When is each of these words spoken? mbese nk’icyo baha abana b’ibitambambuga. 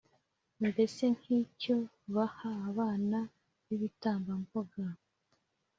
mbese 0.67 1.03
nk’icyo 1.17 1.75
baha 2.13 2.49
abana 2.69 3.19
b’ibitambambuga. 3.65 4.85